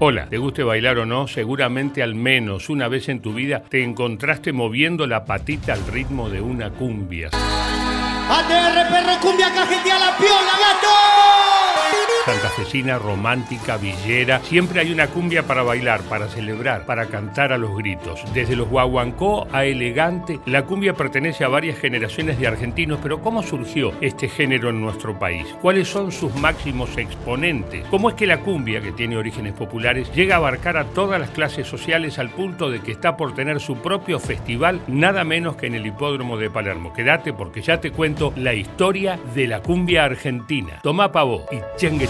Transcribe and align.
Hola, 0.00 0.28
te 0.28 0.38
guste 0.38 0.62
bailar 0.62 0.98
o 0.98 1.06
no, 1.06 1.26
seguramente 1.26 2.04
al 2.04 2.14
menos 2.14 2.68
una 2.68 2.86
vez 2.86 3.08
en 3.08 3.20
tu 3.20 3.34
vida 3.34 3.64
te 3.68 3.82
encontraste 3.82 4.52
moviendo 4.52 5.08
la 5.08 5.24
patita 5.24 5.72
al 5.72 5.84
ritmo 5.88 6.30
de 6.30 6.40
una 6.40 6.70
cumbia. 6.70 7.30
Perro 8.88 9.20
cumbia 9.20 9.52
cajetea 9.52 9.98
la 9.98 10.16
piola, 10.16 10.52
santafesina, 12.58 12.98
romántica, 12.98 13.76
villera. 13.76 14.40
Siempre 14.40 14.80
hay 14.80 14.92
una 14.92 15.06
cumbia 15.08 15.44
para 15.44 15.62
bailar, 15.62 16.02
para 16.02 16.28
celebrar, 16.28 16.84
para 16.86 17.06
cantar 17.06 17.52
a 17.52 17.58
los 17.58 17.76
gritos. 17.76 18.22
Desde 18.34 18.56
los 18.56 18.68
guaguancó 18.68 19.46
a 19.52 19.64
elegante, 19.64 20.40
la 20.46 20.64
cumbia 20.64 20.94
pertenece 20.94 21.44
a 21.44 21.48
varias 21.48 21.78
generaciones 21.78 22.38
de 22.38 22.46
argentinos, 22.46 22.98
pero 23.02 23.20
¿cómo 23.20 23.42
surgió 23.42 23.92
este 24.00 24.28
género 24.28 24.70
en 24.70 24.80
nuestro 24.80 25.18
país? 25.18 25.46
¿Cuáles 25.60 25.88
son 25.88 26.10
sus 26.10 26.34
máximos 26.36 26.96
exponentes? 26.96 27.86
¿Cómo 27.90 28.08
es 28.08 28.16
que 28.16 28.26
la 28.26 28.40
cumbia, 28.40 28.80
que 28.80 28.92
tiene 28.92 29.16
orígenes 29.16 29.52
populares, 29.52 30.12
llega 30.12 30.34
a 30.34 30.38
abarcar 30.38 30.76
a 30.76 30.84
todas 30.84 31.20
las 31.20 31.30
clases 31.30 31.66
sociales 31.66 32.18
al 32.18 32.30
punto 32.30 32.70
de 32.70 32.80
que 32.80 32.92
está 32.92 33.16
por 33.16 33.34
tener 33.34 33.60
su 33.60 33.76
propio 33.76 34.18
festival, 34.18 34.80
nada 34.88 35.24
menos 35.24 35.56
que 35.56 35.66
en 35.66 35.74
el 35.74 35.86
hipódromo 35.86 36.36
de 36.36 36.50
Palermo? 36.50 36.92
Quédate 36.92 37.32
porque 37.32 37.62
ya 37.62 37.80
te 37.80 37.92
cuento 37.92 38.32
la 38.36 38.54
historia 38.54 39.18
de 39.34 39.46
la 39.46 39.62
cumbia 39.62 40.04
argentina. 40.04 40.80
Toma 40.82 41.12
pavo 41.12 41.46
y 41.52 41.58
chengue 41.76 42.08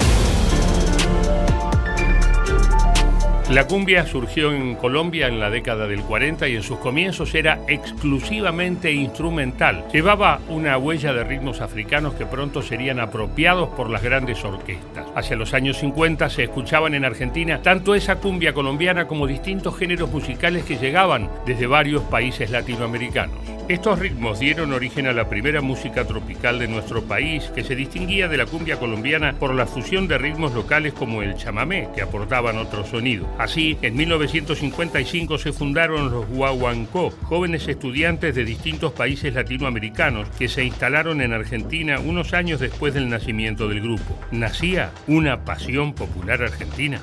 la 3.51 3.67
cumbia 3.67 4.05
surgió 4.07 4.53
en 4.53 4.75
Colombia 4.75 5.27
en 5.27 5.41
la 5.41 5.49
década 5.49 5.87
del 5.87 6.03
40 6.03 6.49
y 6.49 6.57
en 6.57 6.63
sus 6.63 6.79
comienzos 6.81 7.35
era 7.35 7.59
exclusivamente 7.67 8.93
instrumental. 8.93 9.87
Llevaba 9.91 10.41
una 10.49 10.77
huella 10.77 11.15
de 11.15 11.25
ritmos 11.25 11.63
africanos 11.63 12.13
que 12.13 12.27
pronto 12.27 12.61
serían 12.61 13.01
apropiados 13.01 13.71
por 13.71 13.89
las 13.89 14.03
grandes 14.03 14.45
orquestas. 14.45 15.07
Hacia 15.15 15.37
los 15.37 15.55
años 15.55 15.79
50 15.79 16.29
se 16.29 16.45
escuchaban 16.45 16.95
en 16.95 17.07
Argentina 17.07 17.63
tanto 17.63 17.95
esa 17.95 18.17
cumbia 18.17 18.53
colombiana 18.53 19.07
como 19.07 19.27
distintos 19.27 19.79
géneros 19.79 20.11
musicales 20.11 20.65
que 20.65 20.77
llegaban 20.77 21.31
desde 21.47 21.67
varios 21.67 22.03
países 22.03 22.51
latinoamericanos. 22.51 23.59
Estos 23.69 23.99
ritmos 23.99 24.39
dieron 24.39 24.73
origen 24.73 25.07
a 25.07 25.13
la 25.13 25.29
primera 25.29 25.61
música 25.61 26.07
tropical 26.07 26.59
de 26.59 26.69
nuestro 26.69 27.03
país, 27.03 27.53
que 27.55 27.63
se 27.63 27.77
distinguía 27.77 28.27
de 28.27 28.39
la 28.39 28.47
cumbia 28.47 28.79
colombiana 28.79 29.35
por 29.39 29.55
la 29.55 29.67
fusión 29.67 30.09
de 30.09 30.17
ritmos 30.17 30.55
locales 30.55 30.95
como 30.95 31.21
el 31.21 31.37
chamamé, 31.37 31.91
que 31.95 32.01
aportaban 32.01 32.57
otro 32.57 32.87
sonido. 32.87 33.29
Así, 33.39 33.79
en 33.83 33.97
1955 33.97 35.39
se 35.39 35.53
fundaron 35.53 36.11
los 36.11 36.27
Guaguancó, 36.29 37.11
jóvenes 37.23 37.69
estudiantes 37.69 38.35
de 38.35 38.45
distintos 38.45 38.93
países 38.93 39.33
latinoamericanos 39.35 40.29
que 40.31 40.49
se 40.49 40.65
instalaron 40.65 41.21
en 41.21 41.33
Argentina 41.33 42.01
unos 42.01 42.35
años 42.35 42.61
después 42.61 42.95
del 42.95 43.09
nacimiento 43.09 43.69
del 43.69 43.81
grupo. 43.81 44.19
Nacía 44.33 44.91
una 45.07 45.45
pasión 45.45 45.95
popular 45.95 46.43
argentina. 46.43 47.01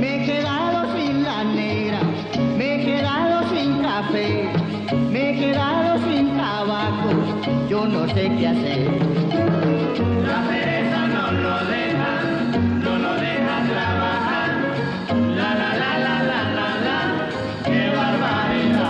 Me 0.00 0.22
he 0.22 0.26
quedado 0.26 0.96
sin 0.96 1.22
la 1.22 1.44
negra, 1.44 2.00
me 2.56 2.74
he 2.74 2.84
quedado 2.84 3.54
sin 3.54 3.82
café 3.82 4.66
me 5.10 5.30
he 5.30 5.38
quedado 5.38 5.98
sin 6.08 6.36
tabaco, 6.36 7.10
yo 7.68 7.86
no 7.86 8.06
sé 8.08 8.30
qué 8.38 8.46
hacer. 8.46 9.06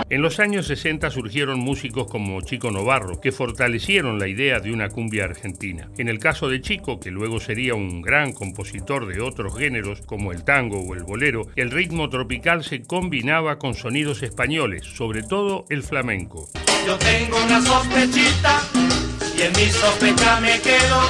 En 0.09 0.21
los 0.21 0.39
años 0.39 0.67
60 0.67 1.11
surgieron 1.11 1.59
músicos 1.59 2.07
como 2.07 2.39
Chico 2.39 2.71
Novarro, 2.71 3.19
que 3.19 3.33
fortalecieron 3.33 4.19
la 4.19 4.29
idea 4.29 4.61
de 4.61 4.71
una 4.71 4.87
cumbia 4.87 5.25
argentina. 5.25 5.89
En 5.97 6.07
el 6.07 6.17
caso 6.17 6.47
de 6.47 6.61
Chico, 6.61 6.97
que 6.97 7.11
luego 7.11 7.41
sería 7.41 7.75
un 7.75 8.01
gran 8.01 8.31
compositor 8.31 9.05
de 9.05 9.19
otros 9.19 9.57
géneros 9.57 9.99
como 10.05 10.31
el 10.31 10.45
tango 10.45 10.79
o 10.79 10.93
el 10.93 11.03
bolero, 11.03 11.47
el 11.57 11.71
ritmo 11.71 12.09
tropical 12.09 12.63
se 12.63 12.83
combinaba 12.83 13.59
con 13.59 13.73
sonidos 13.73 14.23
españoles, 14.23 14.85
sobre 14.85 15.23
todo 15.23 15.65
el 15.69 15.83
flamenco. 15.83 16.47
Yo 16.85 16.97
tengo 16.99 17.43
una 17.43 17.61
sospechita 17.61 18.61
y 19.37 19.41
en 19.41 19.51
mi 19.51 19.69
sospecha 19.69 20.39
me 20.39 20.57
quedo. 20.61 21.01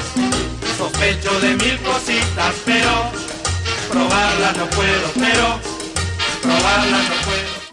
Sospecho 0.75 1.39
de 1.39 1.49
mil 1.49 1.77
cositas, 1.81 2.55
pero 2.65 3.11
probarla 3.91 4.53
no 4.53 4.65
puedo, 4.71 5.11
pero 5.13 5.59
probarla 6.41 6.97
no. 6.97 7.16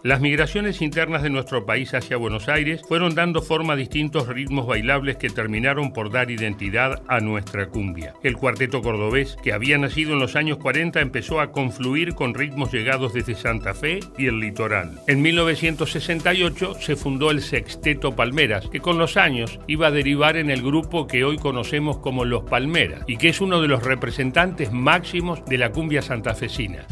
Las 0.05 0.21
migraciones 0.21 0.83
internas 0.83 1.23
de 1.23 1.31
nuestro 1.31 1.65
país 1.65 1.95
hacia 1.95 2.19
Buenos 2.19 2.51
Aires 2.51 2.83
fueron 2.87 3.15
dando 3.15 3.41
forma 3.41 3.73
a 3.73 3.77
distintos 3.77 4.29
ritmos 4.29 4.67
bailables 4.67 5.17
que 5.17 5.31
terminaron 5.31 5.95
por 5.95 6.13
dar 6.13 6.31
identidad 6.31 7.01
a 7.09 7.21
nuestra 7.21 7.69
cumbia. 7.69 8.13
El 8.23 8.37
cuarteto 8.37 8.83
cordobés, 8.83 9.39
que 9.43 9.55
había 9.55 9.79
nacido 9.79 10.13
en 10.13 10.19
los 10.19 10.37
años 10.37 10.59
40, 10.59 11.01
empezó 11.01 11.41
a 11.41 11.53
confluir 11.53 12.15
con 12.15 12.35
ritmos 12.35 12.71
llegados 12.71 13.15
desde 13.15 13.35
Santa 13.35 13.73
Fe 13.73 14.01
y 14.19 14.27
el 14.27 14.41
litoral. 14.41 15.01
En 15.07 15.23
1968 15.23 16.75
se 16.83 16.97
fundó 16.97 17.31
el 17.31 17.41
Sexteto 17.41 18.15
Palmeras, 18.15 18.69
que 18.69 18.81
con 18.81 18.99
los 18.99 19.17
años 19.17 19.59
iba 19.69 19.87
a 19.87 19.91
derivar 19.91 20.37
en 20.37 20.51
el 20.51 20.61
grupo 20.61 21.07
que 21.07 21.25
hoy 21.25 21.39
conocemos 21.39 21.97
como 21.97 22.27
Los 22.27 22.45
Palmeras 22.45 23.05
y 23.07 23.17
que 23.17 23.31
es 23.31 23.41
uno 23.41 23.63
de 23.63 23.69
los 23.69 23.83
representantes 23.83 24.71
máximos 24.71 25.43
de 25.47 25.57
la 25.57 25.73
cumbia 25.73 26.03
santafesina. 26.03 26.87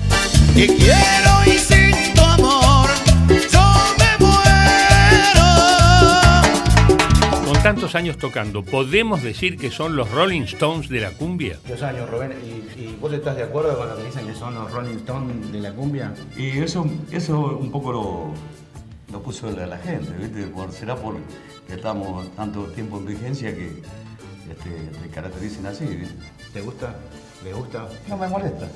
Tantos 7.62 7.95
años 7.95 8.19
tocando, 8.19 8.65
¿podemos 8.65 9.23
decir 9.23 9.56
que 9.56 9.71
son 9.71 9.95
los 9.95 10.11
Rolling 10.11 10.43
Stones 10.43 10.89
de 10.89 11.00
la 11.00 11.12
cumbia? 11.12 11.61
Dos 11.69 11.81
años, 11.83 12.11
Rubén. 12.11 12.33
¿Y, 12.77 12.97
vos 13.00 13.12
estás 13.12 13.37
de 13.37 13.45
acuerdo 13.45 13.78
con 13.78 13.89
lo 13.89 13.97
que 13.97 14.05
dicen 14.05 14.27
que 14.27 14.34
son 14.34 14.55
los 14.55 14.69
Rolling 14.73 14.97
Stones 14.97 15.53
de 15.53 15.61
la 15.61 15.73
cumbia? 15.73 16.12
Y 16.37 16.59
eso, 16.59 16.84
eso 17.12 17.56
un 17.56 17.71
poco 17.71 17.93
lo, 17.93 18.31
lo 19.12 19.23
puso 19.23 19.49
la 19.53 19.78
gente, 19.78 20.11
¿viste? 20.19 20.49
Por, 20.49 20.73
será 20.73 20.97
por 20.97 21.15
que 21.69 21.75
estamos 21.75 22.34
tanto 22.34 22.65
tiempo 22.65 22.99
en 22.99 23.06
vigencia 23.06 23.55
que 23.55 23.67
este, 24.50 24.71
te 25.00 25.09
caractericen 25.11 25.65
así, 25.67 25.84
¿viste? 25.84 26.15
¿Te 26.53 26.61
gusta? 26.62 26.97
¿Le 27.44 27.53
gusta? 27.53 27.89
No 28.09 28.17
me 28.17 28.27
molesta. 28.27 28.67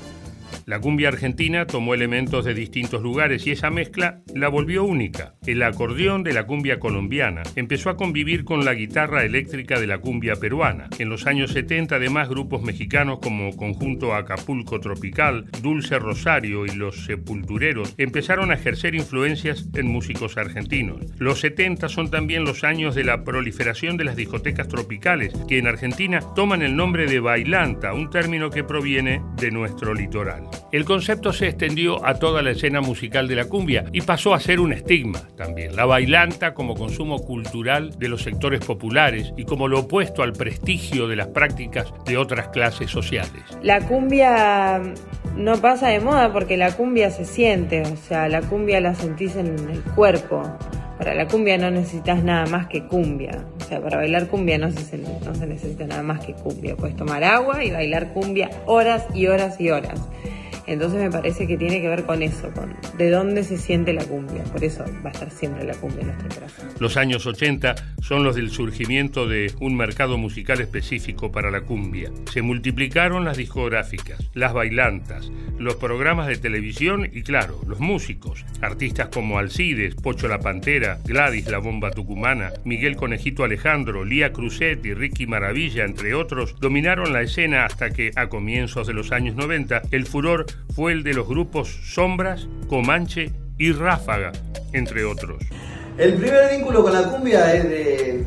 La 0.66 0.80
cumbia 0.80 1.08
argentina 1.08 1.66
tomó 1.66 1.94
elementos 1.94 2.44
de 2.44 2.54
distintos 2.54 3.02
lugares 3.02 3.46
y 3.46 3.52
esa 3.52 3.70
mezcla 3.70 4.22
la 4.34 4.48
volvió 4.48 4.84
única. 4.84 5.34
El 5.46 5.62
acordeón 5.62 6.22
de 6.22 6.32
la 6.32 6.46
cumbia 6.46 6.78
colombiana 6.78 7.42
empezó 7.54 7.90
a 7.90 7.96
convivir 7.96 8.44
con 8.44 8.64
la 8.64 8.74
guitarra 8.74 9.24
eléctrica 9.24 9.78
de 9.78 9.86
la 9.86 9.98
cumbia 9.98 10.36
peruana. 10.36 10.88
En 10.98 11.08
los 11.08 11.26
años 11.26 11.52
70 11.52 11.96
además 11.96 12.28
grupos 12.28 12.62
mexicanos 12.62 13.18
como 13.20 13.54
Conjunto 13.56 14.14
Acapulco 14.14 14.80
Tropical, 14.80 15.46
Dulce 15.62 15.98
Rosario 15.98 16.66
y 16.66 16.70
Los 16.70 17.04
Sepultureros 17.04 17.94
empezaron 17.98 18.50
a 18.50 18.54
ejercer 18.54 18.94
influencias 18.94 19.68
en 19.74 19.86
músicos 19.86 20.36
argentinos. 20.36 21.00
Los 21.18 21.40
70 21.40 21.88
son 21.88 22.10
también 22.10 22.44
los 22.44 22.64
años 22.64 22.94
de 22.94 23.04
la 23.04 23.24
proliferación 23.24 23.96
de 23.96 24.04
las 24.04 24.16
discotecas 24.16 24.68
tropicales, 24.68 25.32
que 25.48 25.58
en 25.58 25.66
Argentina 25.66 26.20
toman 26.34 26.62
el 26.62 26.76
nombre 26.76 27.06
de 27.06 27.20
bailanta, 27.20 27.92
un 27.92 28.10
término 28.10 28.50
que 28.50 28.64
proviene 28.64 29.22
de 29.36 29.50
nuestro 29.50 29.94
litoral. 29.94 30.35
El 30.72 30.84
concepto 30.84 31.32
se 31.32 31.48
extendió 31.48 32.04
a 32.04 32.14
toda 32.14 32.42
la 32.42 32.50
escena 32.50 32.80
musical 32.80 33.28
de 33.28 33.36
la 33.36 33.46
cumbia 33.46 33.84
y 33.92 34.00
pasó 34.02 34.34
a 34.34 34.40
ser 34.40 34.60
un 34.60 34.72
estigma 34.72 35.20
también. 35.36 35.76
La 35.76 35.86
bailanta 35.86 36.54
como 36.54 36.74
consumo 36.74 37.18
cultural 37.18 37.98
de 37.98 38.08
los 38.08 38.22
sectores 38.22 38.64
populares 38.64 39.32
y 39.36 39.44
como 39.44 39.68
lo 39.68 39.80
opuesto 39.80 40.22
al 40.22 40.32
prestigio 40.32 41.08
de 41.08 41.16
las 41.16 41.28
prácticas 41.28 41.92
de 42.04 42.16
otras 42.16 42.48
clases 42.48 42.90
sociales. 42.90 43.42
La 43.62 43.86
cumbia 43.86 44.82
no 45.36 45.60
pasa 45.60 45.88
de 45.88 46.00
moda 46.00 46.32
porque 46.32 46.56
la 46.56 46.72
cumbia 46.72 47.10
se 47.10 47.24
siente, 47.24 47.82
o 47.82 47.96
sea, 47.96 48.28
la 48.28 48.40
cumbia 48.42 48.80
la 48.80 48.94
sentís 48.94 49.36
en 49.36 49.56
el 49.70 49.82
cuerpo. 49.94 50.42
Para 50.98 51.14
la 51.14 51.26
cumbia 51.26 51.58
no 51.58 51.70
necesitas 51.70 52.22
nada 52.24 52.46
más 52.46 52.68
que 52.68 52.86
cumbia. 52.86 53.44
O 53.60 53.64
sea, 53.64 53.80
para 53.80 53.98
bailar 53.98 54.28
cumbia 54.28 54.58
no 54.58 54.70
se, 54.70 54.98
no 54.98 55.34
se 55.34 55.46
necesita 55.46 55.86
nada 55.86 56.02
más 56.02 56.24
que 56.24 56.32
cumbia. 56.32 56.74
Puedes 56.76 56.96
tomar 56.96 57.22
agua 57.22 57.62
y 57.62 57.70
bailar 57.70 58.12
cumbia 58.12 58.50
horas 58.66 59.06
y 59.14 59.26
horas 59.26 59.60
y 59.60 59.70
horas. 59.70 60.00
Entonces 60.66 61.00
me 61.00 61.10
parece 61.10 61.46
que 61.46 61.56
tiene 61.56 61.80
que 61.80 61.88
ver 61.88 62.04
con 62.04 62.22
eso, 62.22 62.50
con 62.52 62.74
de 62.98 63.10
dónde 63.10 63.44
se 63.44 63.56
siente 63.56 63.92
la 63.92 64.04
cumbia. 64.04 64.44
Por 64.44 64.64
eso 64.64 64.84
va 65.04 65.10
a 65.10 65.12
estar 65.12 65.30
siempre 65.30 65.64
la 65.64 65.74
cumbia 65.74 66.02
en 66.02 66.08
nuestro 66.08 66.28
corazón. 66.34 66.68
Los 66.78 66.96
años 66.96 67.26
80 67.26 67.74
son 68.02 68.24
los 68.24 68.36
del 68.36 68.50
surgimiento 68.50 69.28
de 69.28 69.52
un 69.60 69.76
mercado 69.76 70.18
musical 70.18 70.60
específico 70.60 71.30
para 71.30 71.50
la 71.50 71.62
cumbia. 71.62 72.10
Se 72.32 72.42
multiplicaron 72.42 73.24
las 73.24 73.36
discográficas, 73.36 74.18
las 74.34 74.52
bailantas, 74.52 75.30
los 75.58 75.76
programas 75.76 76.26
de 76.26 76.36
televisión 76.36 77.08
y 77.12 77.22
claro, 77.22 77.60
los 77.66 77.80
músicos. 77.80 78.44
Artistas 78.60 79.08
como 79.08 79.38
Alcides, 79.38 79.94
Pocho 79.94 80.28
la 80.28 80.40
Pantera, 80.40 80.98
Gladys 81.04 81.48
la 81.48 81.58
Bomba 81.58 81.90
Tucumana, 81.90 82.52
Miguel 82.64 82.96
Conejito 82.96 83.44
Alejandro, 83.44 84.04
Lía 84.04 84.32
Cruzet 84.32 84.84
y 84.84 84.94
Ricky 84.94 85.26
Maravilla, 85.26 85.84
entre 85.84 86.14
otros, 86.14 86.58
dominaron 86.60 87.12
la 87.12 87.22
escena 87.22 87.64
hasta 87.64 87.90
que, 87.90 88.10
a 88.16 88.28
comienzos 88.28 88.86
de 88.86 88.94
los 88.94 89.12
años 89.12 89.36
90, 89.36 89.82
el 89.90 90.06
furor 90.06 90.46
fue 90.74 90.92
el 90.92 91.02
de 91.02 91.14
los 91.14 91.26
grupos 91.26 91.68
Sombras, 91.84 92.48
Comanche 92.68 93.32
y 93.58 93.72
Ráfaga, 93.72 94.32
entre 94.72 95.04
otros. 95.04 95.42
El 95.98 96.14
primer 96.14 96.50
vínculo 96.54 96.82
con 96.82 96.92
la 96.92 97.04
cumbia 97.04 97.54
es 97.54 97.64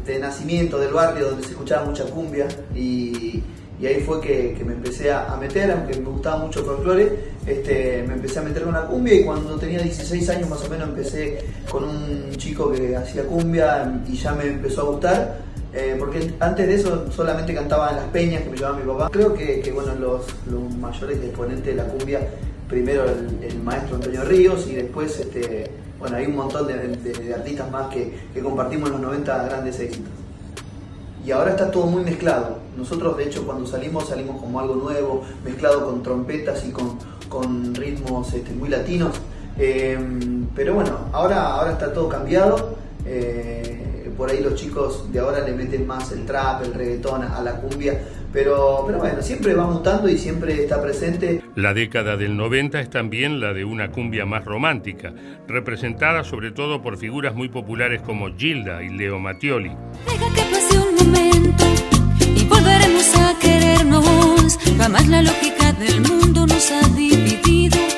de, 0.05 0.19
nacimiento 0.19 0.79
del 0.79 0.91
barrio 0.91 1.29
donde 1.29 1.43
se 1.43 1.51
escuchaba 1.51 1.85
mucha 1.85 2.03
cumbia 2.05 2.47
y, 2.75 3.43
ahí 3.79 4.01
fue 4.03 4.19
que, 4.19 4.57
me 4.65 4.73
empecé 4.73 5.11
a, 5.11 5.37
meter, 5.39 5.71
aunque 5.71 5.99
me 5.99 6.09
gustaba 6.09 6.37
mucho 6.37 6.65
folclore, 6.65 7.13
este, 7.45 8.03
me 8.07 8.15
empecé 8.15 8.39
a 8.39 8.41
meter 8.41 8.63
con 8.63 8.73
la 8.73 8.87
cumbia 8.87 9.13
y 9.13 9.23
cuando 9.23 9.55
tenía 9.57 9.79
16 9.83 10.29
años 10.31 10.49
más 10.49 10.65
o 10.65 10.69
menos 10.69 10.89
empecé 10.89 11.45
con 11.69 11.83
un 11.83 12.31
chico 12.37 12.71
que 12.71 12.95
hacía 12.95 13.23
cumbia 13.23 14.01
y 14.07 14.17
ya 14.17 14.33
me 14.33 14.47
empezó 14.47 14.81
a 14.81 14.85
gustar. 14.85 15.48
Eh, 15.73 15.95
porque 15.99 16.33
antes 16.39 16.67
de 16.67 16.75
eso 16.75 17.11
solamente 17.11 17.53
cantaba 17.53 17.91
en 17.91 17.95
las 17.97 18.05
peñas 18.05 18.43
que 18.43 18.49
me 18.49 18.57
llevaba 18.57 18.77
mi 18.77 18.85
papá. 18.85 19.09
Creo 19.11 19.33
que, 19.33 19.71
bueno, 19.73 19.93
los, 19.95 20.25
mayores 20.77 21.17
exponentes 21.23 21.65
de 21.65 21.75
la 21.75 21.85
cumbia, 21.85 22.27
primero 22.67 23.05
el, 23.05 23.59
maestro 23.61 23.95
Antonio 23.95 24.23
Ríos 24.23 24.67
y 24.67 24.75
después 24.75 25.19
este, 25.19 25.69
bueno, 25.99 26.17
hay 26.17 26.25
un 26.25 26.35
montón 26.35 26.67
de, 26.67 27.33
artistas 27.33 27.71
más 27.71 27.93
que, 27.93 28.13
que 28.33 28.41
compartimos 28.41 28.89
los 28.89 28.99
90 28.99 29.43
grandes 29.45 29.79
éxitos 29.79 30.11
y 31.25 31.31
ahora 31.31 31.51
está 31.51 31.69
todo 31.69 31.85
muy 31.85 32.03
mezclado. 32.03 32.57
Nosotros 32.77 33.17
de 33.17 33.25
hecho 33.25 33.45
cuando 33.45 33.67
salimos 33.67 34.09
salimos 34.09 34.41
como 34.41 34.59
algo 34.59 34.75
nuevo, 34.75 35.23
mezclado 35.43 35.85
con 35.85 36.01
trompetas 36.01 36.65
y 36.65 36.71
con, 36.71 36.97
con 37.27 37.75
ritmos 37.75 38.33
este, 38.33 38.51
muy 38.53 38.69
latinos. 38.69 39.15
Em, 39.57 40.47
pero 40.55 40.73
bueno, 40.73 40.91
ahora, 41.11 41.53
ahora 41.53 41.73
está 41.73 41.93
todo 41.93 42.07
cambiado. 42.07 42.77
Eh, 43.05 43.98
por 44.19 44.29
ahí 44.29 44.43
los 44.43 44.55
chicos 44.55 45.11
de 45.13 45.19
ahora 45.19 45.39
le 45.39 45.53
meten 45.53 45.87
más 45.87 46.11
el 46.11 46.25
trap, 46.25 46.65
el 46.65 46.73
reggaetón 46.73 47.23
a 47.23 47.41
la 47.41 47.53
cumbia. 47.53 47.99
Pero, 48.33 48.83
pero 48.85 48.99
bueno, 48.99 49.23
siempre 49.23 49.55
va 49.55 49.65
mutando 49.65 50.09
y 50.09 50.17
siempre 50.17 50.61
está 50.61 50.79
presente. 50.79 51.41
La 51.55 51.73
década 51.73 52.17
del 52.17 52.35
90 52.35 52.81
es 52.81 52.89
también 52.89 53.39
la 53.39 53.53
de 53.53 53.63
una 53.63 53.91
cumbia 53.91 54.25
más 54.25 54.43
romántica, 54.43 55.13
representada 55.47 56.23
sobre 56.25 56.51
todo 56.51 56.81
por 56.81 56.97
figuras 56.97 57.33
muy 57.33 57.47
populares 57.47 58.01
como 58.01 58.35
Gilda 58.37 58.83
y 58.83 58.89
Leo 58.89 59.17
Mattioli. 59.19 59.71
Deja 60.05 60.33
que 60.35 60.41
pase 60.41 60.77
un 60.77 60.95
momento 60.95 61.63
y 62.35 62.43
volveremos 62.43 63.15
a 63.15 63.39
querernos. 63.39 64.59
Jamás 64.77 65.07
la 65.07 65.21
lógica 65.21 65.71
del 65.73 66.01
mundo 66.01 66.45
nos 66.45 66.71
ha 66.71 66.87
dividido 66.89 67.88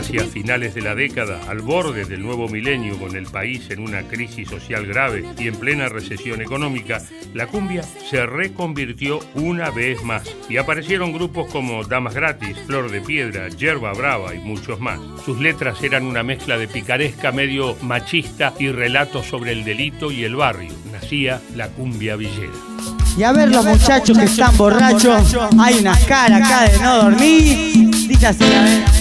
Hacia 0.00 0.24
finales 0.24 0.74
de 0.74 0.80
la 0.80 0.94
década, 0.94 1.38
al 1.46 1.60
borde 1.60 2.06
del 2.06 2.22
nuevo 2.22 2.48
milenio, 2.48 2.98
con 2.98 3.14
el 3.16 3.26
país 3.26 3.68
en 3.68 3.80
una 3.80 4.00
crisis 4.04 4.48
social 4.48 4.86
grave 4.86 5.26
y 5.38 5.46
en 5.46 5.56
plena 5.56 5.90
recesión 5.90 6.40
económica, 6.40 7.02
la 7.34 7.46
cumbia 7.46 7.82
se 7.82 8.24
reconvirtió 8.24 9.20
una 9.34 9.70
vez 9.70 10.02
más 10.02 10.22
y 10.48 10.56
aparecieron 10.56 11.12
grupos 11.12 11.52
como 11.52 11.84
Damas 11.84 12.14
Gratis, 12.14 12.56
Flor 12.64 12.90
de 12.90 13.02
Piedra, 13.02 13.50
Yerba 13.50 13.92
Brava 13.92 14.34
y 14.34 14.38
muchos 14.38 14.80
más. 14.80 14.98
Sus 15.22 15.38
letras 15.38 15.82
eran 15.82 16.06
una 16.06 16.22
mezcla 16.22 16.56
de 16.56 16.66
picaresca 16.66 17.30
medio 17.30 17.76
machista 17.82 18.54
y 18.58 18.70
relatos 18.70 19.26
sobre 19.26 19.52
el 19.52 19.64
delito 19.64 20.10
y 20.10 20.24
el 20.24 20.34
barrio. 20.34 20.72
Nacía 20.90 21.42
la 21.54 21.68
cumbia 21.68 22.16
villera. 22.16 22.54
Y 23.18 23.22
a 23.22 23.32
ver 23.32 23.50
los 23.50 23.66
muchachos 23.66 24.16
que 24.16 24.24
están 24.24 24.56
borrachos, 24.56 25.36
hay 25.58 25.74
una 25.74 25.94
cara 26.08 26.38
acá 26.38 26.70
de 26.70 26.78
no 26.78 27.02
dormir. 27.02 27.90
Dice 28.08 28.28
así, 28.28 28.44
a 28.44 28.62
ver. 28.62 28.99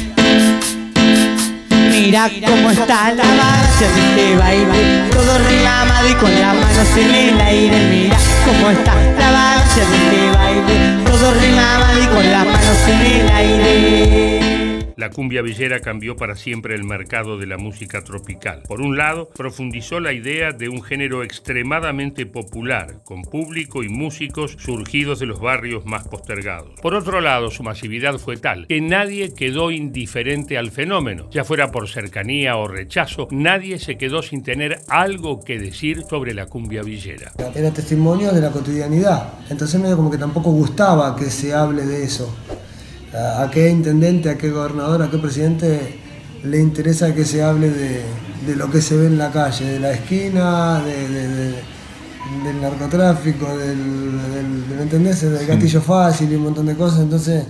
Mira 2.10 2.28
cómo 2.44 2.72
está 2.72 3.14
la 3.14 3.24
base 3.24 3.88
de 3.88 4.10
este 4.10 4.36
baile 4.36 5.10
Todo 5.12 5.38
remamado 5.38 6.10
y 6.10 6.14
con 6.16 6.42
las 6.42 6.56
manos 6.56 6.98
en 6.98 7.14
el 7.14 7.40
aire. 7.40 7.88
Mira 7.88 8.18
cómo 8.48 8.72
está 8.72 8.96
la 8.96 9.32
base 9.32 9.82
de 9.82 9.96
este 9.96 10.38
baile 10.40 11.04
Todo 11.06 11.32
remamado 11.36 12.02
y 12.02 12.08
con 12.08 12.32
las 12.32 12.46
manos 12.48 12.78
en 12.88 13.02
el 13.06 13.30
aire 13.30 14.59
la 15.00 15.10
cumbia 15.10 15.42
villera 15.42 15.80
cambió 15.80 16.18
para 16.18 16.36
siempre 16.36 16.76
el 16.76 16.84
mercado 16.84 17.38
de 17.38 17.48
la 17.48 17.58
música 17.58 18.04
tropical. 18.04 18.64
Por 18.68 18.82
un 18.82 18.98
lado, 18.98 19.30
profundizó 19.30 20.02
la 20.02 20.12
idea 20.12 20.52
de 20.52 20.68
un 20.68 20.84
género 20.84 21.24
extremadamente 21.24 22.26
popular, 22.26 23.00
con 23.06 23.22
público 23.22 23.82
y 23.82 23.88
músicos 23.88 24.58
surgidos 24.60 25.20
de 25.20 25.26
los 25.26 25.40
barrios 25.40 25.86
más 25.86 26.06
postergados. 26.06 26.82
Por 26.82 26.96
otro 26.96 27.22
lado, 27.22 27.50
su 27.50 27.64
masividad 27.64 28.18
fue 28.18 28.36
tal 28.36 28.68
que 28.68 28.82
nadie 28.82 29.34
quedó 29.34 29.72
indiferente 29.72 30.58
al 30.58 30.70
fenómeno, 30.70 31.30
ya 31.32 31.46
fuera 31.46 31.72
por 31.72 31.88
cercanía 31.88 32.58
o 32.58 32.68
rechazo, 32.68 33.30
nadie 33.32 33.80
se 33.80 33.98
quedó 33.98 34.22
sin 34.22 34.44
tener 34.44 34.82
algo 34.90 35.40
que 35.40 35.60
decir 35.60 36.04
sobre 36.10 36.34
la 36.34 36.48
cumbia 36.48 36.84
villera. 36.84 37.32
Era 37.56 37.72
testimonio 37.72 38.34
de 38.34 38.42
la 38.42 38.52
cotidianidad, 38.52 39.30
entonces 39.50 39.80
medio 39.80 39.96
como 39.96 40.12
que 40.12 40.18
tampoco 40.18 40.52
gustaba 40.52 41.16
que 41.16 41.30
se 41.32 41.54
hable 41.54 41.86
de 41.86 42.04
eso 42.04 42.36
a, 43.14 43.50
qué 43.52 43.70
intendente, 43.70 44.30
a 44.30 44.38
qué 44.38 44.50
gobernador, 44.50 45.02
a 45.02 45.10
qué 45.10 45.18
presidente 45.18 46.00
le 46.44 46.60
interesa 46.60 47.14
que 47.14 47.26
se 47.26 47.44
hable 47.44 47.70
de, 47.70 48.56
lo 48.56 48.70
que 48.70 48.82
se 48.82 48.96
ve 48.96 49.08
en 49.08 49.18
la 49.18 49.32
calle, 49.32 49.66
de 49.66 49.80
la 49.80 49.92
esquina, 49.92 50.82
del 50.84 52.62
narcotráfico, 52.62 53.58
del, 53.58 54.88
del, 54.90 54.90
del 54.90 55.48
gatillo 55.48 55.82
fácil 55.82 56.32
y 56.32 56.36
un 56.36 56.44
montón 56.44 56.66
de 56.66 56.76
cosas, 56.76 57.02
entonces 57.02 57.44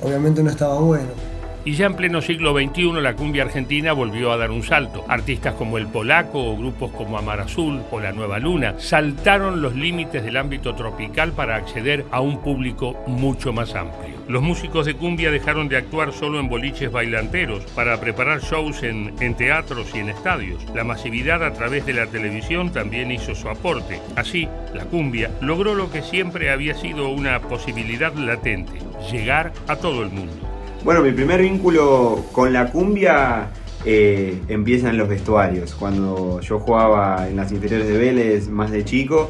obviamente 0.00 0.42
no 0.42 0.50
estaba 0.50 0.78
bueno. 0.80 1.35
Y 1.66 1.72
ya 1.72 1.86
en 1.86 1.94
pleno 1.94 2.22
siglo 2.22 2.56
XXI 2.56 2.92
la 3.02 3.16
cumbia 3.16 3.42
argentina 3.42 3.92
volvió 3.92 4.30
a 4.30 4.36
dar 4.36 4.52
un 4.52 4.62
salto. 4.62 5.04
Artistas 5.08 5.54
como 5.54 5.78
El 5.78 5.88
Polaco 5.88 6.38
o 6.38 6.56
grupos 6.56 6.92
como 6.92 7.18
Amar 7.18 7.40
Azul 7.40 7.82
o 7.90 7.98
La 7.98 8.12
Nueva 8.12 8.38
Luna 8.38 8.76
saltaron 8.78 9.60
los 9.60 9.74
límites 9.74 10.22
del 10.22 10.36
ámbito 10.36 10.76
tropical 10.76 11.32
para 11.32 11.56
acceder 11.56 12.06
a 12.12 12.20
un 12.20 12.40
público 12.40 12.96
mucho 13.08 13.52
más 13.52 13.74
amplio. 13.74 14.14
Los 14.28 14.44
músicos 14.44 14.86
de 14.86 14.94
cumbia 14.94 15.32
dejaron 15.32 15.68
de 15.68 15.76
actuar 15.76 16.12
solo 16.12 16.38
en 16.38 16.48
boliches 16.48 16.92
bailanteros 16.92 17.64
para 17.72 18.00
preparar 18.00 18.42
shows 18.42 18.84
en, 18.84 19.14
en 19.18 19.34
teatros 19.34 19.92
y 19.92 19.98
en 19.98 20.10
estadios. 20.10 20.64
La 20.72 20.84
masividad 20.84 21.42
a 21.42 21.52
través 21.52 21.84
de 21.84 21.94
la 21.94 22.06
televisión 22.06 22.70
también 22.70 23.10
hizo 23.10 23.34
su 23.34 23.48
aporte. 23.48 24.00
Así, 24.14 24.48
la 24.72 24.84
cumbia 24.84 25.32
logró 25.40 25.74
lo 25.74 25.90
que 25.90 26.02
siempre 26.02 26.52
había 26.52 26.74
sido 26.74 27.08
una 27.08 27.40
posibilidad 27.40 28.14
latente, 28.14 28.78
llegar 29.10 29.52
a 29.66 29.74
todo 29.74 30.04
el 30.04 30.10
mundo. 30.10 30.45
Bueno, 30.86 31.02
mi 31.02 31.10
primer 31.10 31.42
vínculo 31.42 32.26
con 32.30 32.52
la 32.52 32.70
cumbia 32.70 33.48
eh, 33.84 34.40
empieza 34.46 34.88
en 34.88 34.96
los 34.96 35.08
vestuarios. 35.08 35.74
Cuando 35.74 36.40
yo 36.40 36.60
jugaba 36.60 37.26
en 37.28 37.34
las 37.34 37.50
inferiores 37.50 37.88
de 37.88 37.98
Vélez, 37.98 38.48
más 38.48 38.70
de 38.70 38.84
chico, 38.84 39.28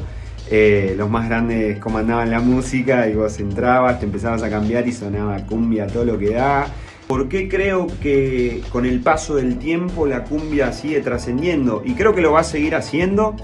eh, 0.51 0.93
los 0.95 1.09
más 1.09 1.27
grandes 1.27 1.79
comandaban 1.79 2.29
la 2.29 2.41
música 2.41 3.09
y 3.09 3.15
vos 3.15 3.39
entrabas, 3.39 3.99
te 3.99 4.05
empezabas 4.05 4.43
a 4.43 4.51
cambiar 4.51 4.87
y 4.87 4.91
sonaba 4.91 5.35
cumbia 5.47 5.87
todo 5.87 6.05
lo 6.05 6.19
que 6.19 6.29
da. 6.29 6.67
¿Por 7.07 7.27
qué 7.27 7.49
creo 7.49 7.87
que 8.03 8.61
con 8.71 8.85
el 8.85 8.99
paso 8.99 9.33
del 9.33 9.57
tiempo 9.57 10.05
la 10.05 10.25
cumbia 10.25 10.71
sigue 10.71 11.01
trascendiendo? 11.01 11.81
Y 11.83 11.95
creo 11.95 12.13
que 12.13 12.21
lo 12.21 12.33
va 12.33 12.41
a 12.41 12.43
seguir 12.43 12.75
haciendo 12.75 13.35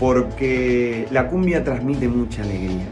porque 0.00 1.06
la 1.12 1.28
cumbia 1.28 1.62
transmite 1.62 2.08
mucha 2.08 2.42
alegría. 2.42 2.88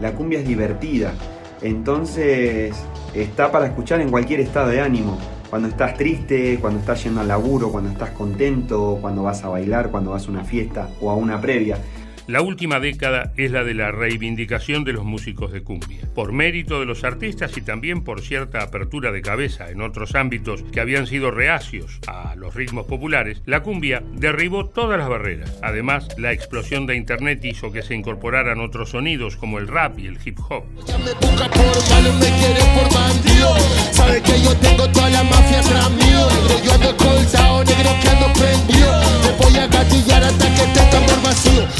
La 0.00 0.12
cumbia 0.12 0.38
es 0.38 0.46
divertida. 0.46 1.14
Entonces 1.62 2.76
está 3.14 3.50
para 3.50 3.66
escuchar 3.66 4.00
en 4.00 4.10
cualquier 4.10 4.40
estado 4.40 4.68
de 4.68 4.80
ánimo. 4.80 5.18
Cuando 5.48 5.68
estás 5.68 5.94
triste, 5.94 6.58
cuando 6.60 6.80
estás 6.80 7.04
yendo 7.04 7.20
al 7.20 7.28
laburo, 7.28 7.70
cuando 7.70 7.90
estás 7.90 8.10
contento, 8.10 8.98
cuando 9.00 9.22
vas 9.22 9.44
a 9.44 9.48
bailar, 9.48 9.90
cuando 9.90 10.10
vas 10.10 10.26
a 10.26 10.30
una 10.30 10.44
fiesta 10.44 10.88
o 11.00 11.10
a 11.10 11.14
una 11.14 11.40
previa. 11.40 11.78
La 12.26 12.40
última 12.40 12.80
década 12.80 13.32
es 13.36 13.50
la 13.50 13.64
de 13.64 13.74
la 13.74 13.92
reivindicación 13.92 14.84
de 14.84 14.94
los 14.94 15.04
músicos 15.04 15.52
de 15.52 15.62
cumbia. 15.62 16.08
Por 16.14 16.32
mérito 16.32 16.80
de 16.80 16.86
los 16.86 17.04
artistas 17.04 17.56
y 17.58 17.60
también 17.60 18.02
por 18.02 18.22
cierta 18.22 18.62
apertura 18.62 19.12
de 19.12 19.20
cabeza 19.20 19.70
en 19.70 19.82
otros 19.82 20.14
ámbitos 20.14 20.62
que 20.72 20.80
habían 20.80 21.06
sido 21.06 21.30
reacios 21.30 22.00
a 22.06 22.34
los 22.34 22.54
ritmos 22.54 22.86
populares, 22.86 23.42
la 23.44 23.62
cumbia 23.62 24.02
derribó 24.14 24.64
todas 24.66 24.98
las 24.98 25.08
barreras. 25.08 25.58
Además, 25.62 26.08
la 26.16 26.32
explosión 26.32 26.86
de 26.86 26.96
Internet 26.96 27.44
hizo 27.44 27.72
que 27.72 27.82
se 27.82 27.94
incorporaran 27.94 28.60
otros 28.60 28.90
sonidos 28.90 29.36
como 29.36 29.58
el 29.58 29.68
rap 29.68 29.98
y 29.98 30.06
el 30.06 30.18
hip 30.24 30.38
hop. 30.48 30.64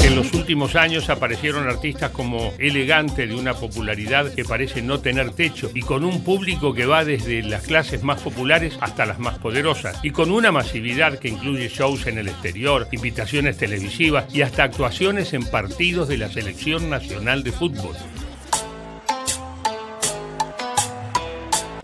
En 0.03 0.15
los 0.15 0.34
últimos 0.35 0.75
años 0.75 1.09
aparecieron 1.09 1.67
artistas 1.67 2.11
como 2.11 2.53
Elegante 2.59 3.25
de 3.25 3.35
una 3.35 3.53
popularidad 3.53 4.33
que 4.33 4.45
parece 4.45 4.81
no 4.81 4.99
tener 4.99 5.31
techo 5.31 5.71
y 5.73 5.81
con 5.81 6.03
un 6.03 6.23
público 6.23 6.73
que 6.73 6.85
va 6.85 7.03
desde 7.03 7.41
las 7.41 7.63
clases 7.63 8.03
más 8.03 8.21
populares 8.21 8.77
hasta 8.81 9.05
las 9.05 9.19
más 9.19 9.39
poderosas 9.39 9.97
y 10.03 10.11
con 10.11 10.31
una 10.31 10.51
masividad 10.51 11.17
que 11.17 11.29
incluye 11.29 11.69
shows 11.69 12.05
en 12.07 12.17
el 12.17 12.27
exterior, 12.27 12.87
invitaciones 12.91 13.57
televisivas 13.57 14.25
y 14.33 14.41
hasta 14.41 14.63
actuaciones 14.63 15.33
en 15.33 15.45
partidos 15.45 16.07
de 16.07 16.17
la 16.17 16.29
selección 16.29 16.89
nacional 16.89 17.43
de 17.43 17.51
fútbol. 17.51 17.95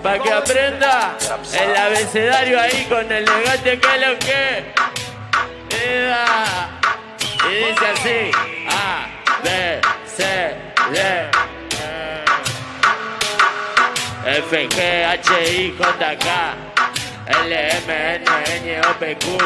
Para 0.03 0.22
que 0.22 0.31
aprenda 0.31 1.17
el 1.53 1.75
abecedario 1.75 2.60
ahí 2.60 2.86
con 2.89 3.05
el 3.12 3.24
elegante 3.24 3.79
que 3.79 3.98
lo 4.00 4.20
que. 4.20 4.91
Y 7.50 7.55
dice 7.55 7.88
así, 7.88 8.31
A, 8.69 9.07
B, 9.43 9.81
C, 10.05 10.55
D. 10.91 11.31
F, 14.24 14.67
G, 14.69 15.03
H, 15.03 15.31
I, 15.51 15.75
J, 15.75 16.17
K, 16.17 16.55
L, 17.27 17.51
M, 17.51 17.89
N, 17.89 18.24
N, 18.24 18.81
O, 18.86 18.93
P, 19.00 19.15
Q, 19.15 19.38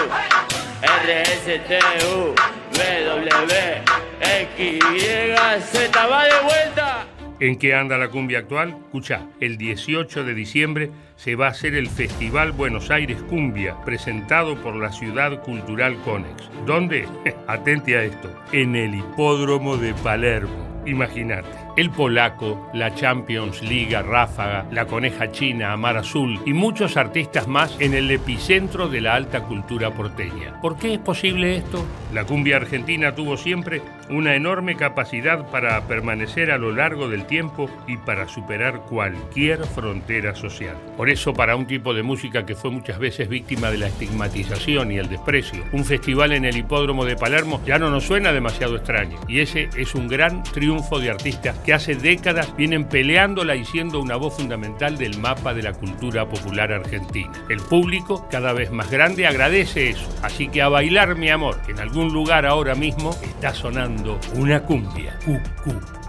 R, 0.82 1.10
S, 1.10 1.46
T, 1.46 1.80
U, 2.06 2.36
V, 2.74 3.06
W, 3.06 3.82
X, 4.22 4.60
Y, 4.60 5.62
Z, 5.62 6.08
va 6.08 6.24
de 6.26 6.40
vuelta. 6.42 7.15
¿En 7.40 7.58
qué 7.58 7.76
anda 7.76 7.98
la 7.98 8.08
cumbia 8.08 8.40
actual? 8.40 8.70
Escucha, 8.86 9.28
el 9.42 9.58
18 9.58 10.24
de 10.24 10.34
diciembre 10.34 10.92
se 11.18 11.36
va 11.36 11.48
a 11.48 11.50
hacer 11.50 11.76
el 11.76 11.90
Festival 11.90 12.54
Buenos 12.54 12.90
Aires 12.92 13.22
Cumbia, 13.24 13.76
presentado 13.84 14.56
por 14.62 14.78
la 14.78 14.94
Ciudad 14.94 15.42
Cultural 15.42 15.98
Conex. 16.06 16.50
¿Dónde? 16.66 17.10
Atente 17.48 17.98
a 17.98 18.04
esto, 18.04 18.34
en 18.54 18.78
el 18.78 18.96
Hipódromo 18.96 19.76
de 19.76 19.94
Palermo. 19.96 20.66
Imagínate 20.86 21.66
el 21.76 21.90
polaco, 21.90 22.70
la 22.74 22.94
Champions 22.96 23.62
League, 23.62 24.02
Ráfaga, 24.02 24.66
la 24.72 24.86
coneja 24.86 25.32
china, 25.32 25.74
Amar 25.74 25.98
Azul 25.98 26.40
y 26.46 26.54
muchos 26.54 26.96
artistas 26.96 27.48
más 27.48 27.76
en 27.80 27.94
el 27.94 28.10
epicentro 28.12 28.88
de 28.88 29.02
la 29.02 29.16
alta 29.16 29.42
cultura 29.42 29.92
porteña. 29.92 30.60
¿Por 30.62 30.78
qué 30.78 30.94
es 30.94 31.00
posible 31.00 31.58
esto? 31.58 31.86
La 32.14 32.24
cumbia 32.24 32.58
argentina 32.58 33.14
tuvo 33.14 33.36
siempre 33.36 33.82
una 34.10 34.36
enorme 34.36 34.76
capacidad 34.76 35.50
para 35.50 35.82
permanecer 35.88 36.52
a 36.52 36.58
lo 36.58 36.72
largo 36.72 37.10
del 37.10 37.26
tiempo 37.26 37.70
y 37.88 37.98
para 37.98 38.28
superar 38.28 38.82
cualquier 38.82 39.66
frontera 39.66 40.36
social. 40.36 40.76
Por 40.98 41.10
eso, 41.10 41.34
para 41.34 41.56
un 41.56 41.66
tipo 41.66 41.94
de 41.94 42.04
música 42.04 42.46
que 42.46 42.56
fue 42.56 42.72
muchas 42.72 43.00
veces 43.00 43.30
víctima 43.30 43.72
de 43.72 43.78
la 43.78 43.88
estigmatización 43.88 44.92
y 44.92 44.98
el 44.98 45.10
desprecio, 45.10 45.64
un 45.72 45.86
festival 45.86 46.34
en 46.34 46.46
el 46.46 46.58
hipódromo 46.58 47.06
de 47.06 47.16
Palermo 47.16 47.62
ya 47.66 47.80
no 47.80 47.90
nos 47.90 48.06
suena 48.06 48.32
demasiado 48.32 48.76
extraño. 48.76 49.18
Y 49.28 49.40
ese 49.40 49.70
es 49.76 49.96
un 49.96 50.08
gran 50.08 50.44
triunfo 50.44 51.00
de 51.00 51.10
artistas 51.10 51.58
que 51.60 51.74
hace 51.74 51.96
décadas 51.96 52.56
vienen 52.56 52.86
peleándola 52.86 53.56
y 53.56 53.66
siendo 53.66 54.00
una 54.00 54.16
voz 54.16 54.36
fundamental 54.36 54.98
del 54.98 55.18
mapa 55.18 55.54
de 55.54 55.64
la 55.64 55.74
cultura 55.74 56.28
popular 56.28 56.72
argentina. 56.72 57.32
El 57.50 57.60
público, 57.60 58.28
cada 58.30 58.54
vez 58.54 58.72
más 58.72 58.92
grande, 58.92 59.28
agradece 59.28 59.90
eso. 59.90 60.08
Así 60.22 60.48
que 60.48 60.62
a 60.62 60.70
bailar, 60.70 61.16
mi 61.16 61.30
amor, 61.30 61.60
en 61.68 61.80
algún 61.80 62.14
lugar 62.14 62.46
ahora 62.46 62.76
mismo 62.76 63.16
está 63.24 63.54
sonando 63.54 63.95
una 64.36 64.62
cumbia. 64.64 65.18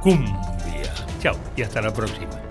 cumbia. 0.00 0.93
Chao 1.21 1.37
y 1.57 1.62
hasta 1.62 1.83
la 1.83 1.93
próxima. 1.93 2.46